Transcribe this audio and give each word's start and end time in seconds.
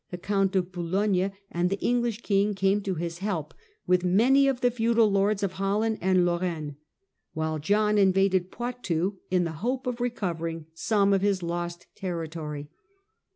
the 0.09 0.17
Count 0.17 0.55
of 0.55 0.71
Boulogne, 0.71 1.31
and 1.51 1.69
the 1.69 1.79
English 1.79 2.21
king 2.23 2.55
came 2.55 2.81
to 2.81 2.95
his 2.95 3.19
help, 3.19 3.53
with 3.85 4.03
many 4.03 4.47
of 4.47 4.61
the 4.61 4.71
feudal 4.71 5.11
lords 5.11 5.43
of 5.43 5.51
Holland 5.53 5.99
and 6.01 6.25
Lorraine, 6.25 6.77
while 7.33 7.59
John 7.59 7.99
invaded 7.99 8.49
Poitou 8.49 9.17
in 9.29 9.43
the 9.43 9.51
hope 9.61 9.85
of 9.85 10.01
recovering 10.01 10.65
some 10.73 11.13
of 11.13 11.21
his 11.21 11.43
lost 11.43 11.85
territory. 11.95 12.67